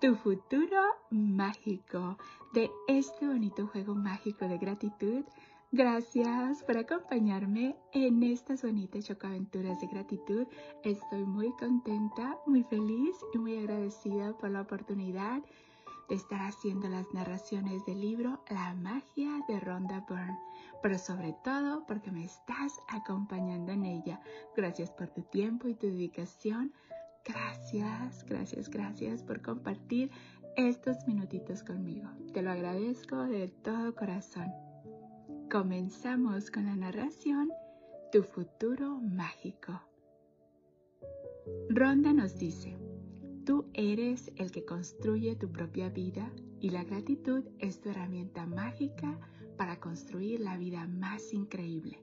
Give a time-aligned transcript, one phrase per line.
[0.00, 0.80] tu futuro
[1.10, 2.18] mágico
[2.52, 5.24] de este bonito juego mágico de gratitud.
[5.70, 10.46] Gracias por acompañarme en estas bonitas chocoaventuras de gratitud.
[10.82, 15.42] Estoy muy contenta, muy feliz y muy agradecida por la oportunidad
[16.08, 20.38] de estar haciendo las narraciones del libro La magia de Rhonda Byrne,
[20.82, 24.20] pero sobre todo porque me estás acompañando en ella.
[24.56, 26.72] Gracias por tu tiempo y tu dedicación.
[27.24, 30.10] Gracias, gracias, gracias por compartir
[30.56, 32.08] estos minutitos conmigo.
[32.32, 34.52] Te lo agradezco de todo corazón.
[35.50, 37.50] Comenzamos con la narración
[38.12, 39.80] Tu futuro mágico.
[41.70, 42.76] Ronda nos dice,
[43.44, 46.30] Tú eres el que construye tu propia vida
[46.60, 49.18] y la gratitud es tu herramienta mágica
[49.56, 52.02] para construir la vida más increíble.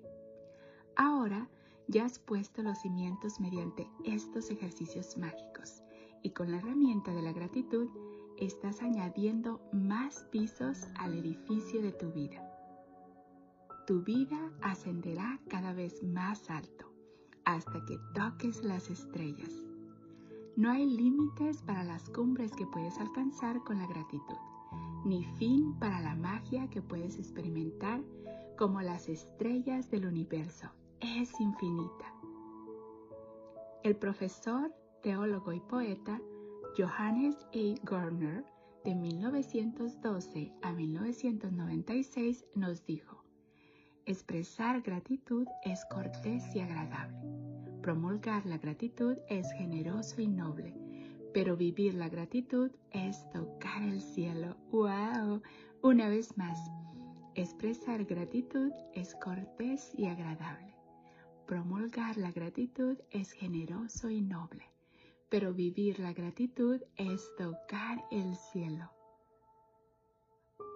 [0.95, 1.49] Ahora
[1.91, 5.83] ya has puesto los cimientos mediante estos ejercicios mágicos
[6.23, 7.89] y con la herramienta de la gratitud
[8.37, 12.47] estás añadiendo más pisos al edificio de tu vida.
[13.85, 16.93] Tu vida ascenderá cada vez más alto
[17.43, 19.51] hasta que toques las estrellas.
[20.55, 24.37] No hay límites para las cumbres que puedes alcanzar con la gratitud,
[25.03, 28.01] ni fin para la magia que puedes experimentar
[28.57, 30.69] como las estrellas del universo.
[31.01, 32.13] Es infinita.
[33.83, 36.21] El profesor, teólogo y poeta
[36.77, 37.85] Johannes A.
[37.85, 38.45] Gardner,
[38.83, 43.23] de 1912 a 1996, nos dijo,
[44.05, 47.31] expresar gratitud es cortés y agradable
[47.81, 50.71] Promulgar la gratitud es generoso y noble,
[51.33, 54.55] pero vivir la gratitud es tocar el cielo.
[54.71, 55.41] ¡Wow!
[55.81, 56.59] Una vez más,
[57.33, 60.70] expresar gratitud es cortés y agradable.
[61.51, 64.63] Promulgar la gratitud es generoso y noble,
[65.27, 68.89] pero vivir la gratitud es tocar el cielo.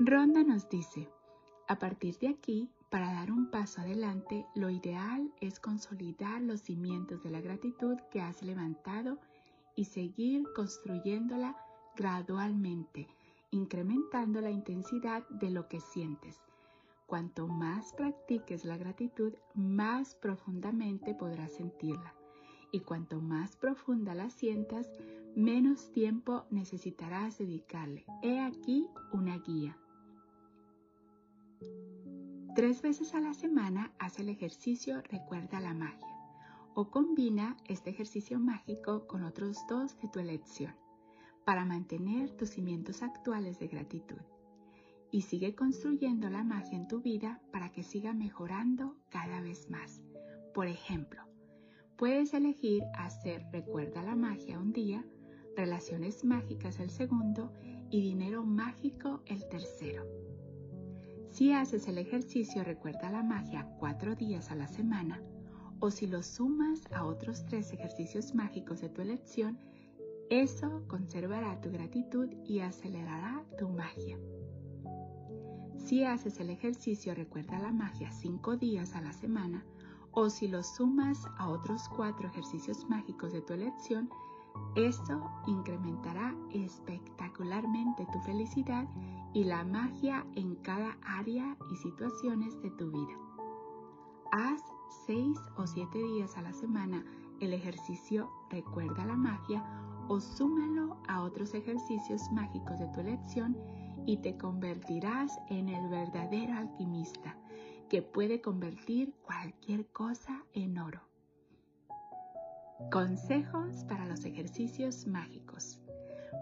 [0.02, 1.08] Ronda nos dice,
[1.70, 7.24] a partir de aquí para dar un paso adelante, lo ideal es consolidar los cimientos
[7.24, 9.18] de la gratitud que has levantado
[9.78, 11.56] y seguir construyéndola
[11.96, 13.08] gradualmente,
[13.50, 16.38] incrementando la intensidad de lo que sientes.
[17.06, 22.16] Cuanto más practiques la gratitud, más profundamente podrás sentirla.
[22.72, 24.92] Y cuanto más profunda la sientas,
[25.36, 28.06] menos tiempo necesitarás dedicarle.
[28.24, 29.78] He aquí una guía.
[32.56, 36.16] Tres veces a la semana haz el ejercicio Recuerda la magia
[36.74, 40.74] o combina este ejercicio mágico con otros dos de tu elección
[41.46, 44.22] para mantener tus cimientos actuales de gratitud
[45.12, 50.02] y sigue construyendo la magia en tu vida para que siga mejorando cada vez más.
[50.54, 51.22] Por ejemplo,
[51.98, 55.06] puedes elegir hacer Recuerda la magia un día,
[55.56, 57.54] Relaciones mágicas el segundo
[57.90, 60.06] y Dinero mágico el tercero.
[61.30, 65.22] Si haces el ejercicio Recuerda la magia cuatro días a la semana,
[65.80, 69.60] o si lo sumas a otros tres ejercicios mágicos de tu elección,
[70.30, 74.18] eso conservará tu gratitud y acelerará tu magia.
[75.86, 79.64] Si haces el ejercicio Recuerda la magia cinco días a la semana,
[80.14, 84.10] o si lo sumas a otros cuatro ejercicios mágicos de tu elección,
[84.76, 88.88] eso incrementará espectacularmente tu felicidad
[89.34, 93.14] y la magia en cada área y situaciones de tu vida.
[94.32, 94.64] Haz
[95.06, 97.06] seis o siete días a la semana
[97.42, 99.64] el ejercicio Recuerda la magia
[100.08, 103.56] o súmalo a otros ejercicios mágicos de tu elección
[104.06, 107.38] y te convertirás en el verdadero alquimista
[107.90, 111.02] que puede convertir cualquier cosa en oro.
[112.92, 115.80] Consejos para los ejercicios mágicos.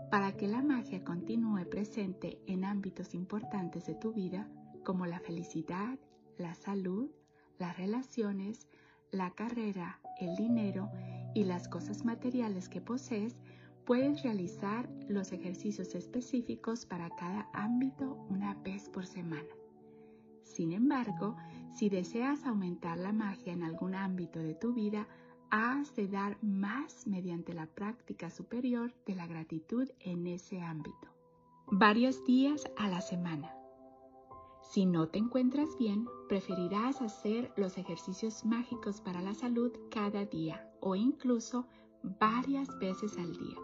[0.10, 4.48] Para que la magia continúe presente en ámbitos importantes de tu vida,
[4.84, 5.98] como la felicidad,
[6.38, 7.12] la salud,
[7.60, 8.68] las relaciones,
[9.12, 10.90] la carrera, el dinero
[11.36, 13.36] y las cosas materiales que posees,
[13.86, 19.50] puedes realizar los ejercicios específicos para cada ámbito una vez por semana.
[20.44, 21.36] Sin embargo,
[21.72, 25.08] si deseas aumentar la magia en algún ámbito de tu vida,
[25.50, 31.10] has de dar más mediante la práctica superior de la gratitud en ese ámbito.
[31.68, 33.54] Varios días a la semana.
[34.72, 40.68] Si no te encuentras bien, preferirás hacer los ejercicios mágicos para la salud cada día
[40.80, 41.68] o incluso
[42.04, 43.58] varias veces al día.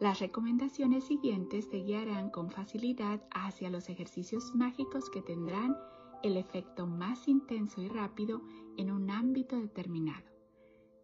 [0.00, 5.76] Las recomendaciones siguientes te guiarán con facilidad hacia los ejercicios mágicos que tendrán
[6.22, 8.40] el efecto más intenso y rápido
[8.76, 10.24] en un ámbito determinado.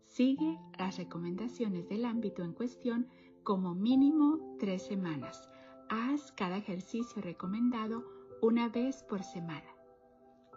[0.07, 3.09] Sigue las recomendaciones del ámbito en cuestión,
[3.43, 5.49] como mínimo tres semanas.
[5.89, 8.05] Haz cada ejercicio recomendado
[8.41, 9.75] una vez por semana.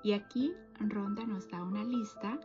[0.04, 2.40] Y aquí Ronda nos da una lista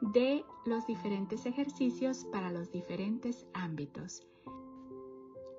[0.00, 4.26] de los diferentes ejercicios para los diferentes ámbitos.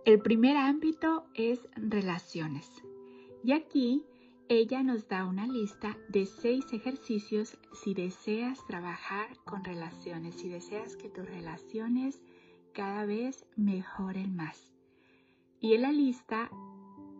[0.05, 2.69] El primer ámbito es relaciones.
[3.43, 4.03] Y aquí
[4.47, 10.95] ella nos da una lista de seis ejercicios si deseas trabajar con relaciones, si deseas
[10.95, 12.21] que tus relaciones
[12.73, 14.73] cada vez mejoren más.
[15.59, 16.49] Y en la lista,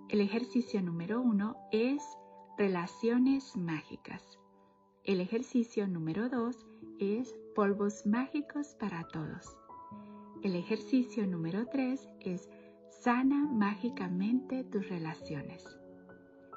[0.08, 2.02] el ejercicio número uno es
[2.58, 4.40] relaciones mágicas.
[5.04, 6.66] El ejercicio número dos
[7.00, 9.58] es polvos mágicos para todos.
[10.42, 12.50] El ejercicio número tres es
[13.00, 15.64] sana mágicamente tus relaciones.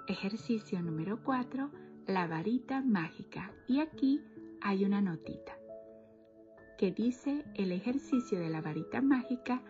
[0.08, 1.70] Ejercicio número 4,
[2.06, 3.52] la varita mágica.
[3.68, 4.20] Y aquí
[4.60, 5.56] hay una notita
[6.82, 9.62] que dice el ejercicio de la varita mágica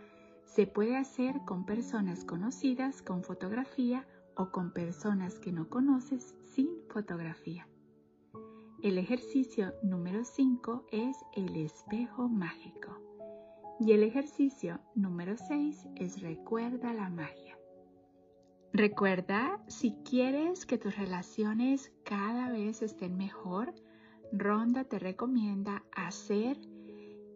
[0.45, 6.71] se puede hacer con personas conocidas con fotografía o con personas que no conoces sin
[6.89, 7.69] fotografía.
[8.83, 13.02] El ejercicio número 5 es el espejo mágico.
[13.84, 17.58] Y el ejercicio número 6 es recuerda la magia.
[18.73, 23.75] Recuerda, si quieres que tus relaciones cada vez estén mejor,
[24.31, 26.61] Ronda te recomienda hacer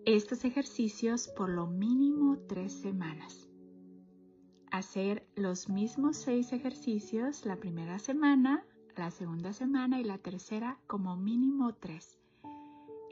[0.05, 3.49] estos ejercicios por lo mínimo tres semanas.
[4.71, 8.65] Hacer los mismos seis ejercicios la primera semana,
[8.95, 12.16] la segunda semana y la tercera como mínimo tres.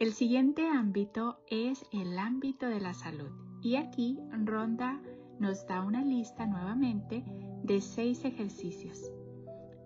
[0.01, 3.31] El siguiente ámbito es el ámbito de la salud
[3.63, 5.01] y aquí Ronda
[5.39, 7.25] nos da una lista nuevamente
[7.63, 9.13] de seis ejercicios.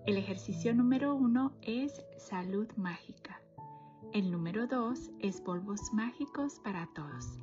[0.07, 3.43] El ejercicio número uno es salud mágica.
[4.15, 7.39] El número dos es polvos mágicos para todos.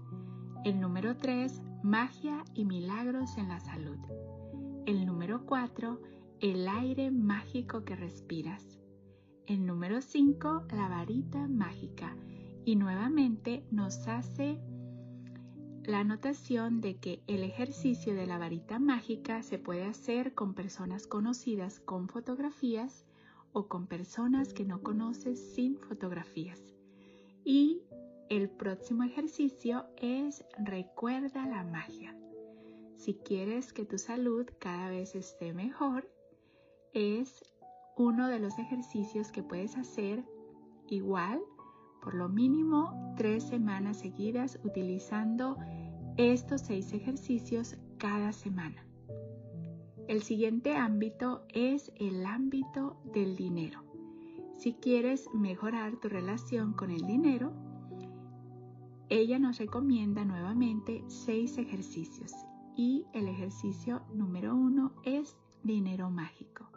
[0.64, 4.00] El número tres, magia y milagros en la salud.
[4.88, 6.02] El número cuatro,
[6.40, 8.80] el aire mágico que respiras.
[9.46, 12.16] El número cinco, la varita mágica.
[12.66, 14.60] Y nuevamente nos hace
[15.84, 21.06] la anotación de que el ejercicio de la varita mágica se puede hacer con personas
[21.06, 23.06] conocidas con fotografías
[23.54, 26.60] o con personas que no conoces sin fotografías.
[27.44, 27.84] Y
[28.30, 32.18] el próximo ejercicio es recuerda la magia.
[32.98, 36.10] Si quieres que tu salud cada vez esté mejor,
[36.94, 37.44] es
[37.96, 40.26] uno de los ejercicios que puedes hacer
[40.90, 41.40] igual
[42.06, 45.58] por lo mínimo tres semanas seguidas utilizando
[46.18, 48.86] estos seis ejercicios cada semana.
[50.08, 53.84] El siguiente ámbito es el ámbito del dinero.
[54.54, 57.52] Si quieres mejorar tu relación con el dinero,
[59.10, 62.32] ella nos recomienda nuevamente seis ejercicios
[62.78, 66.75] y el ejercicio número uno es dinero mágico.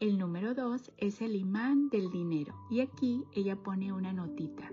[0.00, 4.70] El número 2 es el imán del dinero y aquí ella pone una notita.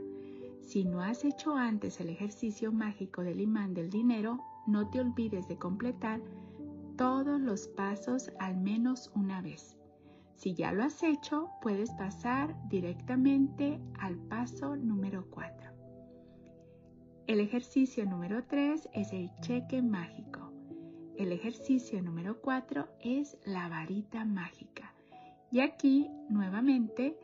[0.62, 4.38] Si no has hecho antes el ejercicio mágico del imán del dinero,
[4.68, 6.22] no te olvides de completar
[6.96, 9.76] todos los pasos al menos una vez.
[10.36, 15.72] Si ya lo has hecho, puedes pasar directamente al paso número 4.
[17.26, 20.52] El ejercicio número 3 es el cheque mágico.
[21.18, 24.95] El ejercicio número 4 es la varita mágica.
[25.52, 27.18] Y aquí nuevamente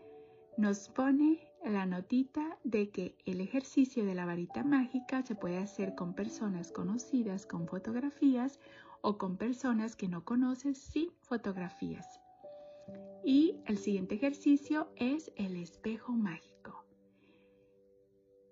[0.57, 5.95] nos pone la notita de que el ejercicio de la varita mágica se puede hacer
[5.95, 8.59] con personas conocidas con fotografías
[9.01, 12.19] o con personas que no conoces sin fotografías.
[13.23, 16.85] Y el siguiente ejercicio es el espejo mágico.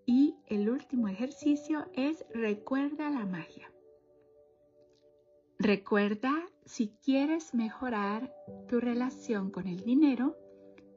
[0.06, 3.72] Y el último ejercicio es recuerda la magia.
[5.62, 8.34] Recuerda si quieres mejorar
[8.70, 10.38] tu relación con el dinero,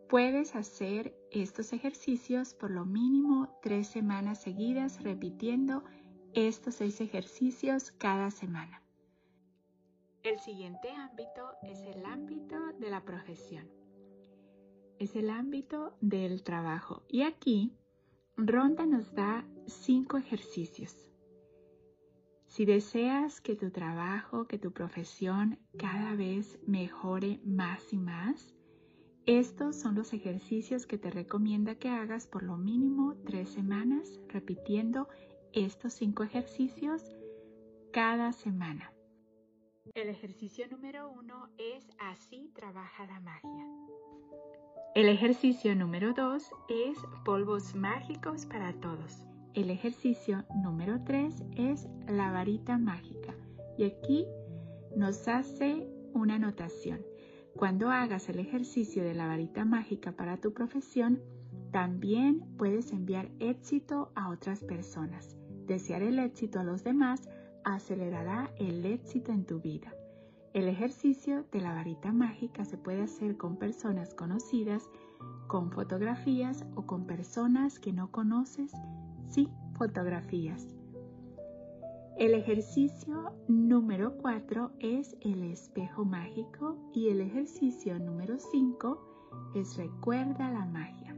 [0.09, 5.83] puedes hacer estos ejercicios por lo mínimo tres semanas seguidas repitiendo
[6.33, 8.81] estos seis ejercicios cada semana.
[10.23, 13.69] El siguiente ámbito es el ámbito de la profesión.
[15.00, 17.02] Es el ámbito del trabajo.
[17.09, 17.76] Y aquí
[18.37, 21.12] Ronda nos da cinco ejercicios.
[22.52, 28.54] Si deseas que tu trabajo, que tu profesión cada vez mejore más y más,
[29.25, 35.09] estos son los ejercicios que te recomienda que hagas por lo mínimo tres semanas, repitiendo
[35.54, 37.16] estos cinco ejercicios
[37.90, 38.92] cada semana.
[39.94, 43.66] El ejercicio número uno es Así trabaja la magia.
[44.94, 49.25] El ejercicio número dos es Polvos mágicos para todos.
[49.54, 53.35] El ejercicio número 3 es la varita mágica
[53.76, 54.26] Y aquí
[54.97, 57.02] nos hace una anotación.
[57.54, 61.21] Cuando hagas el ejercicio de la varita mágica para tu profesión,
[61.71, 65.37] también puedes enviar éxito a otras personas.
[65.66, 67.28] Desear el éxito a los demás
[67.62, 69.92] acelerará el éxito en tu vida.
[70.54, 74.88] El ejercicio de la varita mágica se puede hacer con personas conocidas,
[75.47, 78.73] con fotografías o con personas que no conoces,
[79.32, 80.66] sí, fotografías.
[82.18, 90.50] El ejercicio número 4 es el espejo mágico y el ejercicio número 5 es recuerda
[90.50, 91.16] la magia.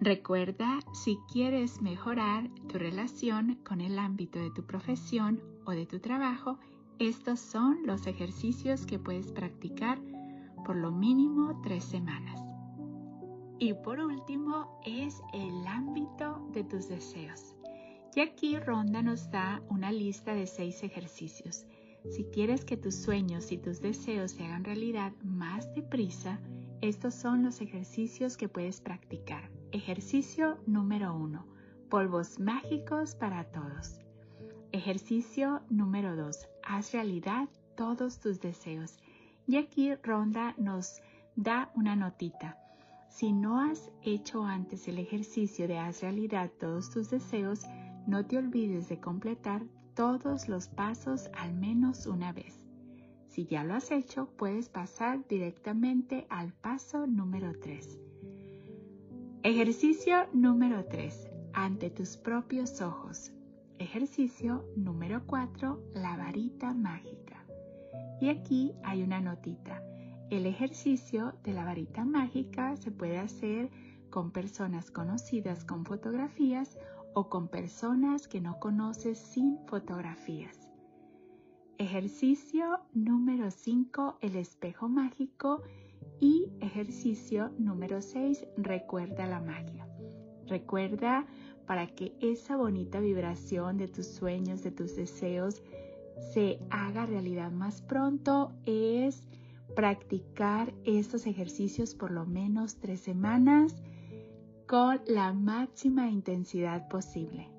[0.00, 5.98] Recuerda si quieres mejorar tu relación con el ámbito de tu profesión o de tu
[5.98, 6.58] trabajo,
[6.98, 9.98] estos son los ejercicios que puedes practicar
[10.64, 12.43] por lo mínimo tres semanas.
[13.58, 17.54] Y por último es el ámbito de tus deseos.
[18.14, 21.66] Y aquí Ronda nos da una lista de seis ejercicios.
[22.10, 26.40] Si quieres que tus sueños y tus deseos se hagan realidad más deprisa,
[26.80, 29.50] estos son los ejercicios que puedes practicar.
[29.72, 31.46] Ejercicio número uno.
[31.88, 34.00] Polvos mágicos para todos.
[34.72, 36.48] Ejercicio número 2.
[36.64, 38.98] Haz realidad todos tus deseos.
[39.46, 41.00] Y aquí Ronda nos
[41.36, 42.58] da una notita.
[43.08, 47.62] Si no has hecho antes el ejercicio de haz realidad todos tus deseos,
[48.06, 49.62] no te olvides de completar
[49.94, 52.60] todos los pasos al menos una vez.
[53.28, 57.98] Si ya lo has hecho, puedes pasar directamente al paso número 3.
[59.42, 61.30] Ejercicio número 3.
[61.52, 63.32] Ante tus propios ojos.
[63.78, 67.44] Ejercicio número 4, la varita mágica.
[68.20, 69.82] Y aquí hay una notita.
[70.30, 73.70] El ejercicio de la varita mágica se puede hacer
[74.10, 76.78] con personas conocidas con fotografías
[77.14, 80.68] o con personas que no conoces sin fotografías.
[81.78, 85.62] Ejercicio número 5, el espejo mágico.
[86.20, 89.88] Y ejercicio número 6, recuerda la magia.
[90.46, 91.26] Recuerda
[91.66, 95.62] para que esa bonita vibración de tus sueños, de tus deseos,
[96.32, 99.26] se haga realidad más pronto es
[99.74, 103.82] practicar estos ejercicios por lo menos tres semanas
[104.66, 107.50] con la máxima intensidad posible.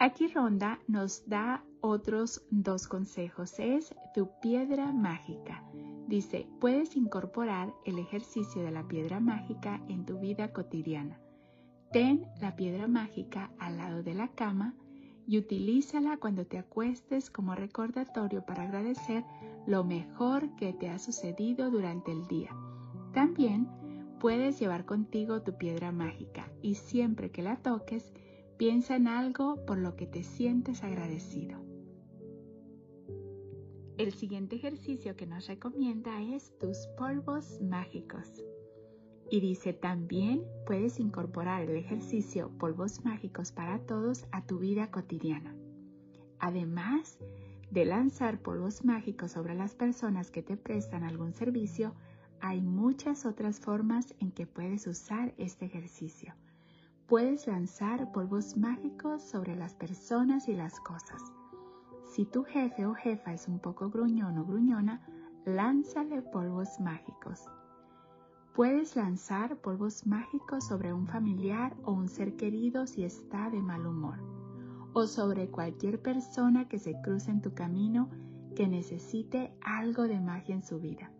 [0.00, 3.58] Aquí Ronda nos da otros dos consejos.
[3.58, 5.64] Es tu piedra mágica.
[6.06, 11.20] Dice, puedes incorporar el ejercicio de la piedra mágica en tu vida cotidiana.
[11.92, 14.74] Ten la piedra mágica al lado de la cama
[15.28, 19.24] y utilízala cuando te acuestes como recordatorio para agradecer
[19.66, 22.56] lo mejor que te ha sucedido durante el día.
[23.12, 23.68] También
[24.18, 28.10] puedes llevar contigo tu piedra mágica y siempre que la toques,
[28.56, 31.60] piensa en algo por lo que te sientes agradecido.
[33.98, 38.42] El siguiente ejercicio que nos recomienda es tus polvos mágicos.
[39.30, 45.54] Y dice, también puedes incorporar el ejercicio polvos mágicos para todos a tu vida cotidiana.
[46.38, 47.18] Además
[47.70, 51.94] de lanzar polvos mágicos sobre las personas que te prestan algún servicio,
[52.40, 56.34] hay muchas otras formas en que puedes usar este ejercicio.
[57.06, 61.20] Puedes lanzar polvos mágicos sobre las personas y las cosas.
[62.14, 65.06] Si tu jefe o jefa es un poco gruñón o gruñona,
[65.44, 67.44] lánzale polvos mágicos.
[68.58, 73.86] Puedes lanzar polvos mágicos sobre un familiar o un ser querido si está de mal
[73.86, 74.18] humor,
[74.94, 78.10] o sobre cualquier persona que se cruce en tu camino
[78.56, 81.12] que necesite algo de magia en su vida.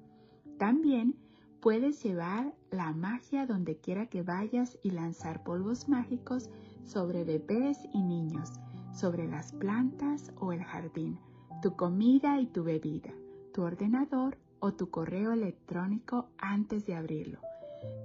[0.59, 1.15] También
[1.61, 6.51] puedes llevar la magia donde quiera que vayas y lanzar polvos mágicos
[6.83, 8.51] sobre bebés y niños,
[8.93, 11.21] sobre las plantas o el jardín,
[11.63, 13.15] tu comida y tu bebida,
[13.53, 17.41] tu ordenador o tu correo electrónico antes de abrirlo,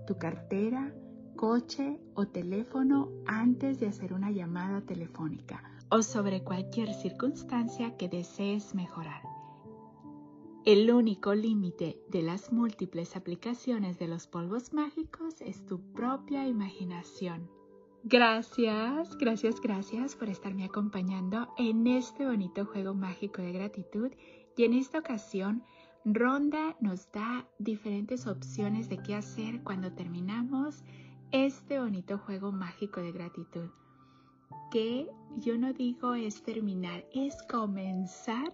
[0.07, 0.93] tu cartera,
[1.35, 8.73] coche o teléfono antes de hacer una llamada telefónica o sobre cualquier circunstancia que desees
[8.75, 9.21] mejorar.
[10.65, 17.49] El único límite de las múltiples aplicaciones de los polvos mágicos es tu propia imaginación.
[18.05, 24.11] Gracias, gracias, gracias por estarme acompañando en este bonito juego mágico de gratitud
[24.55, 25.63] y en esta ocasión
[26.05, 30.83] Ronda nos da diferentes opciones de qué hacer cuando terminamos
[31.31, 33.69] este bonito juego mágico de gratitud.
[34.69, 38.53] Que yo no digo es terminar, es comenzar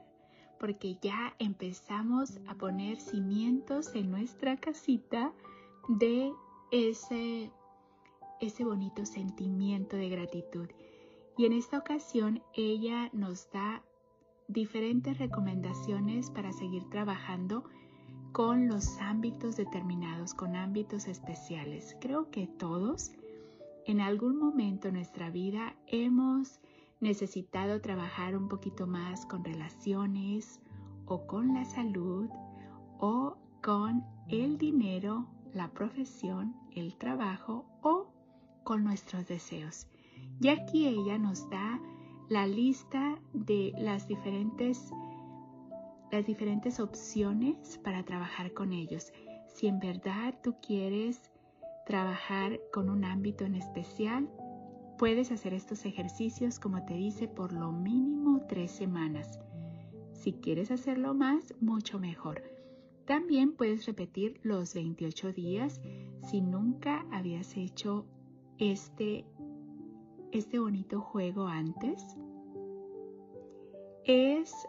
[0.60, 5.34] porque ya empezamos a poner cimientos en nuestra casita
[5.88, 6.32] de
[6.72, 7.52] ese,
[8.42, 10.70] ese bonito sentimiento de gratitud.
[11.36, 13.82] Y en esta ocasión ella nos da
[14.50, 17.64] diferentes recomendaciones para seguir trabajando
[18.32, 21.96] con los ámbitos determinados, con ámbitos especiales.
[22.02, 23.12] Creo que todos
[23.86, 26.60] en algún momento en nuestra vida hemos
[27.00, 30.60] necesitado trabajar un poquito más con relaciones
[31.06, 32.28] o con la salud
[33.00, 38.12] o con el dinero, la profesión, el trabajo o
[38.64, 39.88] con nuestros deseos.
[40.42, 41.80] Y aquí ella nos da
[42.30, 44.92] la lista de las diferentes
[46.12, 49.14] las diferentes opciones para trabajar con ellos.
[49.48, 51.32] Si en verdad tú quieres
[51.86, 54.30] trabajar con un ámbito en especial,
[54.98, 59.40] puedes hacer estos ejercicios como te dice por lo mínimo tres semanas.
[60.14, 62.44] Si quieres hacerlo más, mucho mejor.
[63.06, 65.82] También puedes repetir los 28 días
[66.30, 68.06] si nunca habías hecho
[68.60, 69.26] este,
[70.32, 72.19] este bonito juego antes.
[74.12, 74.68] Es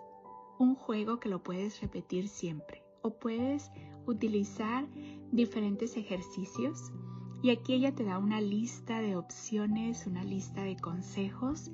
[0.58, 3.70] un juego que lo puedes repetir siempre o puedes
[4.04, 4.86] utilizar
[5.32, 6.92] diferentes ejercicios
[7.40, 11.70] y aquí ella te da una lista de opciones, una lista de consejos,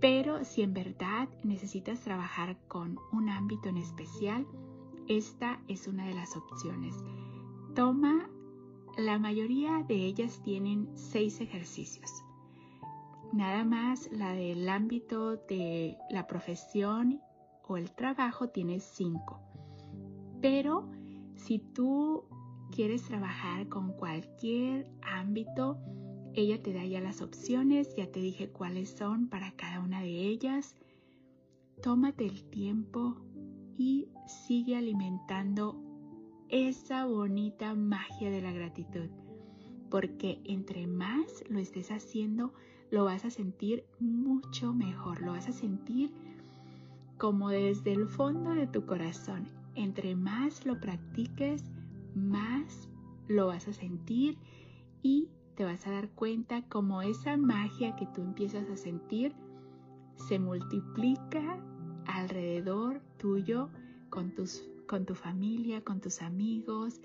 [0.00, 4.44] pero si en verdad necesitas trabajar con un ámbito en especial,
[5.06, 6.96] esta es una de las opciones.
[7.76, 8.28] Toma,
[8.98, 12.24] la mayoría de ellas tienen seis ejercicios.
[13.34, 17.20] Nada más la del ámbito de la profesión
[17.66, 19.40] o el trabajo tienes cinco.
[20.40, 20.88] Pero
[21.34, 22.28] si tú
[22.70, 25.80] quieres trabajar con cualquier ámbito,
[26.34, 30.28] ella te da ya las opciones, ya te dije cuáles son para cada una de
[30.28, 30.76] ellas.
[31.82, 33.16] Tómate el tiempo
[33.76, 35.82] y sigue alimentando
[36.50, 39.10] esa bonita magia de la gratitud,
[39.90, 42.54] porque entre más lo estés haciendo,
[42.94, 46.12] lo vas a sentir mucho mejor, lo vas a sentir
[47.18, 49.48] como desde el fondo de tu corazón.
[49.74, 51.64] Entre más lo practiques,
[52.14, 52.88] más
[53.26, 54.38] lo vas a sentir
[55.02, 59.34] y te vas a dar cuenta como esa magia que tú empiezas a sentir
[60.14, 61.60] se multiplica
[62.06, 63.70] alrededor tuyo
[64.08, 67.00] con, tus, con tu familia, con tus amigos,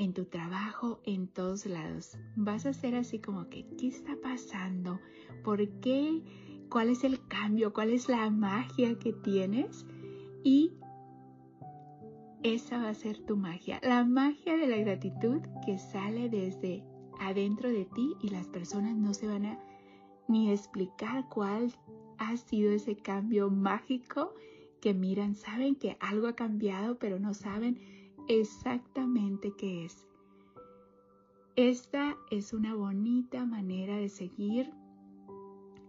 [0.00, 2.16] en tu trabajo, en todos lados.
[2.34, 4.98] Vas a ser así como que, ¿qué está pasando?
[5.44, 6.22] ¿Por qué?
[6.70, 7.74] ¿Cuál es el cambio?
[7.74, 9.84] ¿Cuál es la magia que tienes?
[10.42, 10.72] Y
[12.42, 16.82] esa va a ser tu magia, la magia de la gratitud que sale desde
[17.20, 19.58] adentro de ti y las personas no se van a
[20.28, 21.74] ni explicar cuál
[22.16, 24.32] ha sido ese cambio mágico
[24.80, 27.99] que miran, saben que algo ha cambiado, pero no saben
[28.30, 30.06] exactamente qué es.
[31.56, 34.70] Esta es una bonita manera de seguir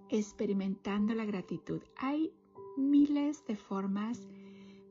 [0.09, 1.81] experimentando la gratitud.
[1.97, 2.33] Hay
[2.77, 4.27] miles de formas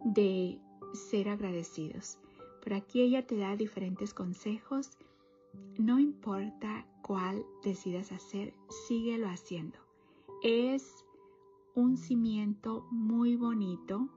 [0.05, 0.61] de
[0.95, 2.19] ser agradecidos.
[2.63, 4.97] Por aquí ella te da diferentes consejos.
[5.77, 8.55] No importa cuál decidas hacer,
[8.87, 9.79] síguelo haciendo.
[10.45, 11.05] Es
[11.75, 14.09] un cimiento muy bonito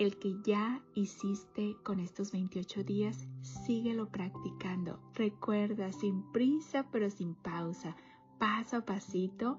[0.00, 4.98] el que ya hiciste con estos 28 días, síguelo practicando.
[5.14, 7.94] Recuerda, sin prisa pero sin pausa,
[8.38, 9.58] paso a pasito,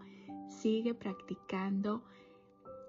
[0.49, 2.03] sigue practicando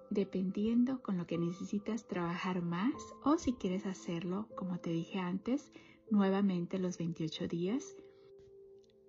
[0.09, 5.71] dependiendo con lo que necesitas trabajar más o si quieres hacerlo, como te dije antes,
[6.11, 7.97] nuevamente los 28 días.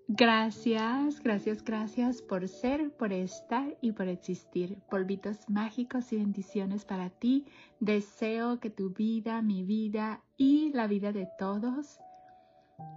[0.09, 4.77] Gracias, gracias, gracias por ser, por estar y por existir.
[4.89, 7.45] Polvitos mágicos y bendiciones para ti.
[7.79, 11.99] Deseo que tu vida, mi vida y la vida de todos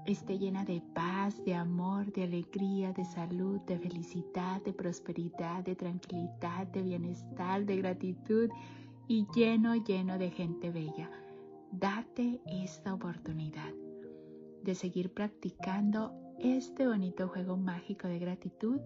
[0.04, 5.76] esté llena de paz, de amor, de alegría, de salud, de felicidad, de prosperidad, de
[5.76, 8.50] tranquilidad, de bienestar, de gratitud
[9.06, 11.08] y lleno, lleno de gente bella.
[11.70, 13.72] Date esta oportunidad
[14.64, 18.80] de seguir practicando este bonito juego mágico de gratitud.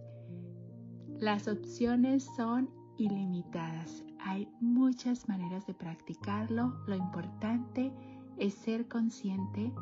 [1.19, 4.05] Las opciones son ilimitadas.
[4.21, 6.75] Hay muchas maneras de practicarlo.
[6.87, 7.93] Lo importante
[8.39, 9.73] es ser consciente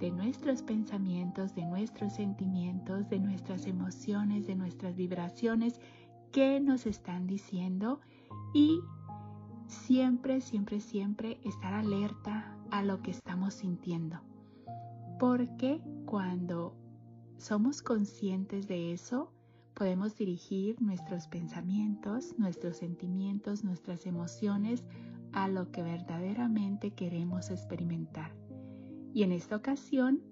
[0.00, 5.80] de nuestros pensamientos, de nuestros sentimientos, de nuestras emociones, de nuestras vibraciones,
[6.32, 8.00] qué nos están diciendo
[8.52, 8.80] y
[9.66, 14.20] siempre, siempre, siempre estar alerta a lo que estamos sintiendo.
[15.18, 16.74] Porque cuando
[17.38, 19.30] somos conscientes de eso,
[19.74, 24.84] podemos dirigir nuestros pensamientos, nuestros sentimientos, nuestras emociones
[25.32, 28.32] a lo que verdaderamente queremos experimentar.
[29.12, 30.22] Y en esta ocasión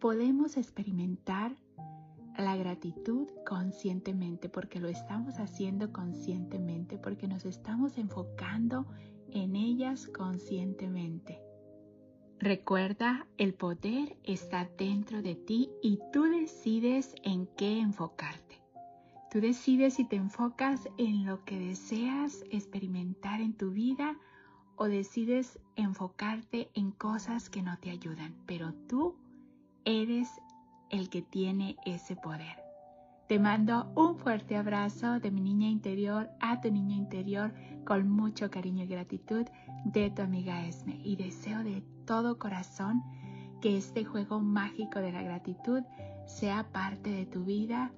[0.00, 1.54] podemos experimentar
[2.38, 8.86] la gratitud conscientemente, porque lo estamos haciendo conscientemente, porque nos estamos enfocando
[9.30, 11.41] en ellas conscientemente.
[12.42, 18.60] Recuerda, el poder está dentro de ti y tú decides en qué enfocarte.
[19.30, 24.18] Tú decides si te enfocas en lo que deseas experimentar en tu vida
[24.74, 29.14] o decides enfocarte en cosas que no te ayudan, pero tú
[29.84, 30.28] eres
[30.90, 32.56] el que tiene ese poder.
[33.28, 38.50] Te mando un fuerte abrazo de mi niña interior a tu niño interior con mucho
[38.50, 39.46] cariño y gratitud
[39.84, 43.02] de tu amiga Esme y deseo de todo corazón
[43.60, 45.82] que este juego mágico de la gratitud
[46.26, 47.92] sea parte de tu vida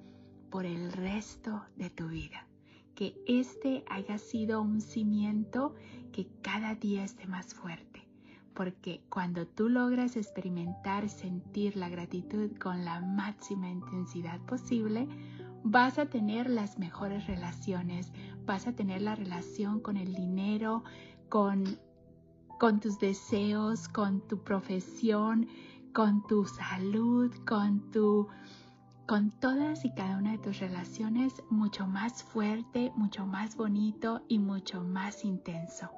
[0.49, 2.47] por el resto de tu vida.
[2.95, 5.75] Que este haya sido un cimiento
[6.11, 7.95] que cada día esté más fuerte
[8.55, 15.07] porque cuando tú logras experimentar, sentir la gratitud con la máxima intensidad posible,
[15.65, 18.13] vas a tener las mejores relaciones,
[18.45, 20.83] vas a tener la relación con el dinero,
[21.27, 21.79] con,
[22.59, 25.47] con tus deseos, con tu profesión,
[25.91, 28.27] con tu salud, con tu
[29.07, 34.39] con todas y cada una de tus relaciones mucho más fuerte, mucho más bonito y
[34.39, 35.91] mucho más intenso.